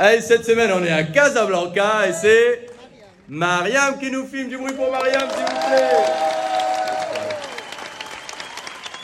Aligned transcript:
Allez, 0.00 0.20
cette 0.20 0.44
semaine, 0.44 0.70
on 0.72 0.84
est 0.84 0.92
à 0.92 1.02
Casablanca 1.02 2.06
et 2.08 2.12
c'est 2.12 2.66
Mariam 3.28 3.98
qui 3.98 4.10
nous 4.12 4.24
filme. 4.26 4.48
Du 4.48 4.56
bruit 4.56 4.72
pour 4.72 4.90
Mariam, 4.92 5.22
s'il 5.28 5.40
vous 5.44 5.68
plaît. 5.68 5.90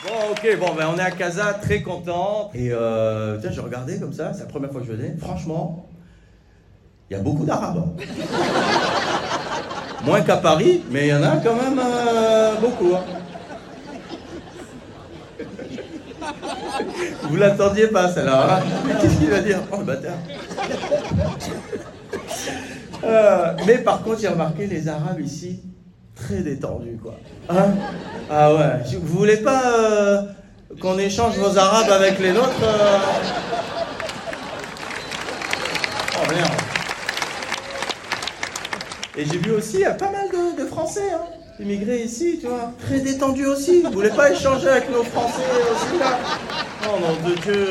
Bon, 0.07 0.31
ok, 0.31 0.57
bon, 0.59 0.73
ben 0.77 0.87
on 0.95 0.97
est 0.97 1.01
à 1.03 1.11
Casa, 1.11 1.53
très 1.61 1.81
content. 1.81 2.49
Et 2.53 2.69
euh, 2.71 3.37
tiens, 3.41 3.51
j'ai 3.51 3.59
regardé 3.59 3.99
comme 3.99 4.13
ça, 4.13 4.31
c'est 4.33 4.41
la 4.41 4.45
première 4.45 4.71
fois 4.71 4.79
que 4.79 4.87
je 4.87 4.93
venais. 4.93 5.15
Franchement, 5.19 5.89
il 7.09 7.17
y 7.17 7.19
a 7.19 7.23
beaucoup 7.23 7.43
d'Arabes. 7.43 7.99
Moins 10.05 10.21
qu'à 10.21 10.37
Paris, 10.37 10.81
mais 10.91 11.07
il 11.07 11.09
y 11.09 11.13
en 11.13 11.23
a 11.23 11.37
quand 11.43 11.55
même 11.55 11.77
euh, 11.83 12.55
beaucoup. 12.61 12.95
hein. 12.95 13.03
Vous 17.23 17.35
l'attendiez 17.35 17.87
pas, 17.87 18.09
celle-là. 18.09 18.59
hein 18.59 18.63
Qu'est-ce 19.01 19.17
qu'il 19.17 19.29
va 19.29 19.39
dire? 19.41 19.59
Oh, 19.71 19.77
le 19.79 19.83
bâtard. 19.83 20.13
Euh, 23.03 23.53
mais 23.67 23.77
par 23.79 24.01
contre, 24.01 24.21
j'ai 24.21 24.27
remarqué 24.27 24.65
les 24.65 24.87
Arabes 24.87 25.21
ici 25.21 25.59
très 26.15 26.37
détendus, 26.37 26.97
quoi. 27.01 27.19
Hein 27.49 27.73
ah 28.31 28.53
ouais. 28.53 28.97
Vous 29.01 29.17
voulez 29.17 29.37
pas 29.37 29.61
euh, 29.77 30.21
qu'on 30.81 30.97
échange 30.97 31.37
vos 31.37 31.57
Arabes 31.57 31.91
avec 31.91 32.19
les 32.19 32.31
nôtres 32.31 32.63
euh 32.63 32.97
Oh 36.17 36.33
merde. 36.33 36.51
Et 39.17 39.25
j'ai 39.25 39.37
vu 39.37 39.51
aussi, 39.51 39.79
y 39.79 39.85
a 39.85 39.93
pas 39.93 40.11
mal 40.11 40.27
de, 40.57 40.65
Français, 40.65 41.11
hein, 41.13 41.21
immigrés 41.59 42.01
ici, 42.01 42.39
tu 42.41 42.47
vois, 42.47 42.71
très 42.85 42.99
détendus 42.99 43.45
aussi. 43.45 43.81
Vous 43.81 43.91
voulez 43.91 44.09
pas 44.09 44.31
échanger 44.31 44.67
avec 44.67 44.91
nos 44.91 45.03
Français 45.03 45.41
aussi, 45.71 45.99
là? 45.99 46.17
Oh 46.87 46.99
nom 46.99 47.29
de 47.29 47.35
Dieu 47.35 47.67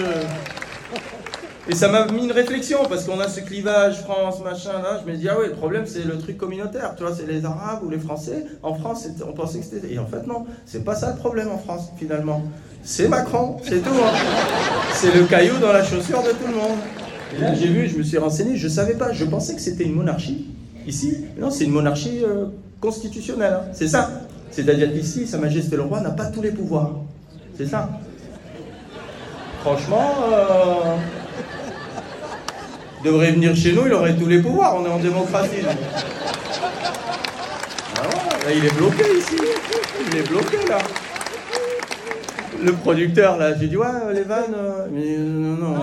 Et 1.66 1.74
ça 1.74 1.88
m'a 1.88 2.06
mis 2.06 2.24
une 2.24 2.32
réflexion, 2.32 2.80
parce 2.88 3.04
qu'on 3.04 3.18
a 3.20 3.28
ce 3.28 3.40
clivage 3.40 4.00
France, 4.00 4.42
machin, 4.44 4.82
là. 4.82 5.00
Je 5.02 5.10
me 5.10 5.16
dis, 5.16 5.28
ah 5.30 5.38
ouais, 5.38 5.48
le 5.48 5.54
problème, 5.54 5.84
c'est 5.86 6.04
le 6.04 6.18
truc 6.18 6.36
communautaire, 6.36 6.94
tu 6.94 7.04
vois, 7.04 7.14
c'est 7.14 7.26
les 7.26 7.44
Arabes 7.46 7.82
ou 7.84 7.88
les 7.88 7.98
Français. 7.98 8.44
En 8.62 8.74
France, 8.74 9.08
on 9.26 9.32
pensait 9.32 9.60
que 9.60 9.64
c'était... 9.64 9.94
Et 9.94 9.98
en 9.98 10.06
fait, 10.06 10.26
non, 10.26 10.44
c'est 10.66 10.84
pas 10.84 10.94
ça 10.94 11.12
le 11.12 11.16
problème 11.16 11.48
en 11.48 11.56
France, 11.56 11.90
finalement. 11.98 12.42
C'est 12.82 13.08
Macron, 13.08 13.56
c'est 13.62 13.82
tout, 13.82 13.88
hein. 13.88 14.12
C'est 14.92 15.14
le 15.14 15.24
caillou 15.24 15.56
dans 15.58 15.72
la 15.72 15.82
chaussure 15.82 16.22
de 16.22 16.30
tout 16.30 16.46
le 16.46 16.54
monde. 16.54 16.78
Et 17.34 17.40
là, 17.40 17.54
j'ai 17.54 17.68
vu, 17.68 17.88
je 17.88 17.96
me 17.96 18.02
suis 18.02 18.18
renseigné, 18.18 18.56
je 18.58 18.68
savais 18.68 18.94
pas, 18.94 19.12
je 19.12 19.24
pensais 19.24 19.54
que 19.54 19.60
c'était 19.62 19.84
une 19.84 19.94
monarchie, 19.94 20.46
ici. 20.86 21.24
Non, 21.38 21.50
c'est 21.50 21.64
une 21.64 21.72
monarchie 21.72 22.20
euh, 22.22 22.44
constitutionnelle, 22.78 23.54
hein. 23.54 23.68
c'est 23.72 23.88
ça. 23.88 24.10
C'est-à-dire 24.50 24.92
qu'ici, 24.92 25.26
Sa 25.26 25.38
Majesté 25.38 25.76
le 25.76 25.82
Roi 25.82 26.00
n'a 26.00 26.10
pas 26.10 26.26
tous 26.26 26.42
les 26.42 26.50
pouvoirs. 26.50 26.92
C'est 27.56 27.66
ça. 27.66 27.88
Franchement, 29.62 30.14
euh, 30.30 30.96
il 33.04 33.10
devrait 33.10 33.32
venir 33.32 33.54
chez 33.54 33.72
nous, 33.72 33.82
il 33.84 33.92
aurait 33.92 34.16
tous 34.16 34.26
les 34.26 34.40
pouvoirs, 34.40 34.76
on 34.76 34.86
est 34.86 34.88
en 34.88 34.98
démocratie. 34.98 35.60
Ah 37.96 38.50
il 38.50 38.64
est 38.64 38.74
bloqué 38.74 39.04
ici, 39.18 39.36
il 40.10 40.16
est 40.16 40.26
bloqué 40.26 40.56
là. 40.66 40.78
Le 42.64 42.72
producteur 42.72 43.36
là, 43.36 43.54
j'ai 43.58 43.66
dit 43.66 43.76
ouais 43.76 43.86
les 44.14 44.22
vannes, 44.22 44.54
euh, 44.56 44.86
mais 44.90 45.16
euh, 45.18 45.18
non 45.18 45.56
non. 45.56 45.82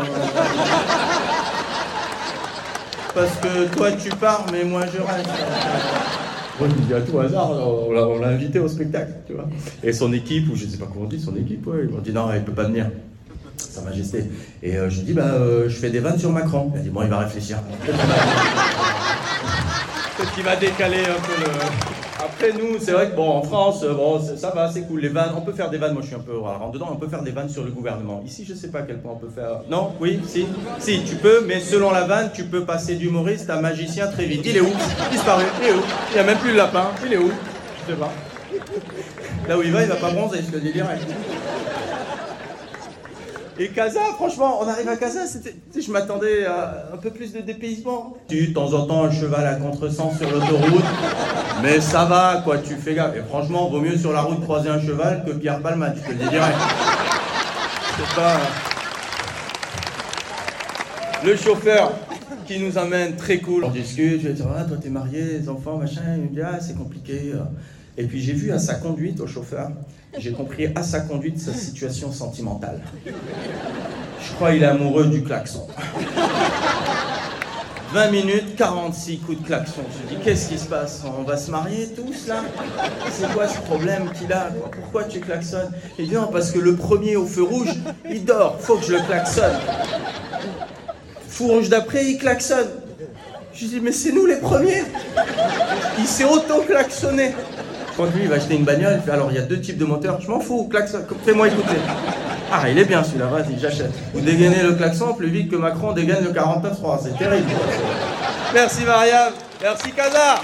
Parce 3.14 3.36
que 3.38 3.68
toi 3.76 3.92
tu 3.92 4.10
pars, 4.10 4.48
mais 4.52 4.64
moi 4.64 4.86
je 4.88 5.00
reste. 5.00 5.30
Moi 6.60 6.70
je 6.70 6.82
me 6.82 6.88
dis 6.88 6.94
à 6.96 7.02
tout 7.02 7.20
hasard, 7.20 7.52
on 7.52 7.92
l'a 7.92 8.08
on 8.08 8.18
l'a 8.20 8.30
invité 8.30 8.58
au 8.58 8.68
spectacle, 8.68 9.14
tu 9.28 9.34
vois. 9.34 9.48
Et 9.84 9.94
son 9.94 10.12
équipe, 10.12 10.52
ou 10.52 10.56
je 10.56 10.66
sais 10.66 10.78
pas 10.78 10.88
comment 10.92 11.06
on 11.06 11.08
dit, 11.08 11.20
son 11.20 11.36
équipe, 11.36 11.68
ouais, 11.68 11.82
ils 11.84 11.90
m'ont 11.90 12.02
dit 12.02 12.14
non, 12.14 12.34
il 12.34 12.42
peut 12.42 12.52
pas 12.52 12.64
venir. 12.64 12.88
Sa 13.82 13.90
Majesté. 13.90 14.26
Et 14.64 14.78
euh, 14.78 14.90
je 14.90 14.98
lui 14.98 15.04
dis, 15.04 15.14
bah, 15.14 15.24
euh, 15.34 15.68
je 15.68 15.76
fais 15.76 15.90
des 15.90 16.00
vannes 16.00 16.20
sur 16.20 16.32
Macron. 16.32 16.72
Il 16.76 16.80
a 16.80 16.84
dit, 16.84 16.90
bon, 16.90 17.02
il 17.04 17.10
va 17.10 17.20
réfléchir. 17.20 17.58
Peut-être 20.18 20.34
qu'il 20.34 20.44
va 20.44 20.56
décaler 20.56 21.02
un 21.02 21.22
peu 21.22 21.34
le. 21.44 21.48
Après, 22.24 22.52
nous, 22.54 22.78
c'est 22.80 22.92
vrai 22.92 23.10
que, 23.10 23.16
bon, 23.16 23.30
en 23.30 23.42
France, 23.42 23.84
euh, 23.84 23.96
bon, 23.96 24.20
ça 24.20 24.52
va, 24.52 24.72
c'est 24.72 24.84
cool. 24.84 25.02
Les 25.02 25.10
vannes, 25.10 25.32
on 25.36 25.42
peut 25.42 25.54
faire 25.54 25.72
des 25.72 25.78
vannes. 25.78 25.94
Moi, 25.94 26.04
je 26.04 26.08
suis 26.08 26.16
un 26.16 26.20
peu 26.20 26.38
rentre 26.38 26.72
dedans. 26.72 26.90
On 26.92 26.98
peut 26.98 27.08
faire 27.08 27.24
des 27.24 27.32
vannes 27.32 27.50
sur 27.50 27.64
le 27.64 27.72
gouvernement. 27.72 28.22
Ici, 28.26 28.46
je 28.48 28.54
sais 28.54 28.68
pas 28.68 28.80
à 28.80 28.84
quel 28.84 29.00
point 29.00 29.14
on 29.14 29.18
peut 29.18 29.32
faire. 29.34 29.62
Non? 29.70 29.94
Oui? 30.00 30.20
Si? 30.28 30.46
Si, 30.80 31.04
tu 31.04 31.16
peux, 31.16 31.44
mais 31.48 31.60
selon 31.60 31.92
la 31.92 32.04
vanne, 32.04 32.30
tu 32.34 32.44
peux 32.44 32.64
passer 32.64 32.96
d'humoriste 32.96 33.50
à 33.50 33.60
magicien 33.60 34.08
très 34.08 34.26
vite. 34.26 34.42
Il 34.46 34.58
est 34.58 34.62
où? 34.62 34.72
Disparu. 35.12 35.44
Il 35.62 35.70
est 35.70 35.74
où? 35.74 35.82
Il 36.12 36.14
n'y 36.14 36.20
a 36.20 36.24
même 36.24 36.38
plus 36.38 36.52
le 36.52 36.58
lapin. 36.58 36.92
Il 37.06 37.14
est 37.14 37.18
où? 37.18 37.32
Je 37.88 37.94
sais 37.94 38.00
pas. 38.00 38.12
Là 39.48 39.58
où 39.58 39.64
il 39.64 39.72
va, 39.72 39.82
il 39.82 39.88
va 39.88 39.96
pas 39.96 40.12
bronzer, 40.12 40.40
je 40.46 40.52
te 40.52 40.58
dis 40.58 40.72
direct. 40.72 41.02
Et 43.60 43.68
Casa, 43.68 44.00
franchement, 44.16 44.60
on 44.62 44.68
arrive 44.68 44.88
à 44.88 44.96
Casa, 44.96 45.22
je 45.26 45.92
m'attendais 45.92 46.46
à 46.46 46.86
un 46.94 46.98
peu 46.98 47.12
plus 47.12 47.34
de 47.34 47.42
dépaysement. 47.42 48.18
Tu, 48.28 48.48
de 48.48 48.54
temps 48.54 48.74
en 48.74 48.86
temps, 48.88 49.04
un 49.04 49.12
cheval 49.12 49.46
à 49.46 49.56
contresens 49.56 50.18
sur 50.18 50.32
l'autoroute, 50.32 50.86
mais 51.62 51.82
ça 51.82 52.06
va, 52.06 52.42
quoi, 52.44 52.60
tu 52.60 52.76
fais 52.76 52.96
gaffe. 52.96 53.16
Et 53.16 53.22
franchement, 53.22 53.70
vaut 53.70 53.82
mieux 53.82 53.98
sur 53.98 54.14
la 54.14 54.22
route 54.22 54.42
croiser 54.42 54.70
un 54.70 54.80
cheval 54.80 55.26
que 55.26 55.32
Pierre 55.32 55.62
Palma, 55.62 55.92
tu 55.92 56.02
te 56.02 56.10
le 56.10 56.16
dis 56.16 56.30
direct. 56.30 56.58
C'est 57.98 58.16
pas... 58.16 58.40
Le 61.24 61.36
chauffeur 61.36 61.92
qui 62.48 62.58
nous 62.58 62.78
amène 62.78 63.16
très 63.16 63.40
cool. 63.40 63.66
On 63.66 63.70
discute, 63.70 64.22
je 64.22 64.30
vais 64.30 64.34
dire, 64.34 64.48
ah, 64.58 64.64
toi 64.64 64.78
t'es 64.82 64.90
marié, 64.90 65.24
les 65.40 65.50
enfants, 65.50 65.78
machin. 65.78 66.02
Il 66.16 66.24
me 66.24 66.30
dit, 66.30 66.42
ah, 66.42 66.60
c'est 66.60 66.76
compliqué. 66.76 67.34
Et 67.98 68.06
puis 68.06 68.22
j'ai 68.22 68.34
vu 68.34 68.52
à 68.52 68.60
sa 68.60 68.76
conduite, 68.76 69.20
au 69.20 69.28
chauffeur, 69.28 69.70
j'ai 70.18 70.32
compris 70.32 70.68
à 70.76 70.84
sa 70.84 71.02
conduite 71.02 71.40
sa 71.40 71.54
situation 71.54 72.12
sentimentale. 72.12 72.82
Je 73.06 74.34
crois 74.36 74.52
qu'il 74.54 74.64
est 74.64 74.66
amoureux 74.66 75.08
du 75.08 75.24
klaxon. 75.24 75.68
20 77.94 78.12
minutes, 78.12 78.56
46 78.56 79.18
coups 79.20 79.42
de 79.42 79.46
klaxon. 79.46 79.82
Je 80.10 80.16
dis, 80.16 80.22
qu'est-ce 80.24 80.48
qui 80.48 80.58
se 80.58 80.66
passe? 80.66 81.04
On 81.06 81.24
va 81.24 81.36
se 81.36 81.52
marier 81.52 81.90
tous 81.90 82.28
là? 82.28 82.42
C'est 83.12 83.30
quoi 83.34 83.50
ce 83.50 83.60
problème 83.60 84.10
qu'il 84.18 84.32
a? 84.32 84.50
Quoi 84.50 84.72
Pourquoi 84.72 85.04
tu 85.04 85.20
klaxonnes? 85.20 85.72
Il 86.00 86.08
dit, 86.08 86.16
non, 86.16 86.28
parce 86.32 86.52
que 86.52 86.60
le 86.60 86.76
premier 86.76 87.18
au 87.18 87.26
feu 87.26 87.44
rouge, 87.44 87.74
il 88.10 88.24
dort, 88.24 88.58
faut 88.62 88.78
que 88.78 88.86
je 88.86 88.94
le 88.94 89.02
klaxonne. 89.02 89.60
Fou 91.28 91.48
rouge 91.48 91.68
d'après, 91.68 92.06
il 92.06 92.18
klaxonne. 92.18 92.70
Je 93.54 93.66
dis, 93.66 93.82
mais 93.82 93.92
c'est 93.92 94.14
nous 94.14 94.26
les 94.26 94.38
premiers 94.38 94.84
Il 96.00 96.06
s'est 96.06 96.24
auto-klaxonné. 96.24 97.34
Quand 97.98 98.06
lui, 98.06 98.24
il 98.24 98.30
va 98.30 98.36
acheter 98.36 98.56
une 98.56 98.64
bagnole, 98.64 99.02
alors 99.12 99.32
il 99.32 99.36
y 99.36 99.40
a 99.40 99.44
deux 99.44 99.60
types 99.60 99.78
de 99.78 99.86
moteurs, 99.86 100.20
je 100.22 100.28
m'en 100.30 100.40
fous, 100.40 100.68
klaxon, 100.70 101.00
fais-moi 101.26 101.48
écouter. 101.48 101.78
Ah, 102.52 102.70
il 102.70 102.78
est 102.78 102.86
bien 102.86 103.04
celui-là, 103.04 103.26
vas-y, 103.28 103.60
j'achète. 103.60 103.92
Vous 104.14 104.22
dégainez 104.22 104.64
le 104.64 104.74
klaxon 104.74 105.14
plus 105.14 105.30
vite 105.30 105.52
que 105.52 105.56
Macron 105.56 105.94
dégaine 105.94 106.24
le 106.24 106.32
49.3, 106.32 107.00
c'est 107.04 107.18
terrible. 107.18 107.50
Merci 108.54 108.84
Mariam, 108.86 109.34
merci 109.62 109.92
Casa. 109.92 110.42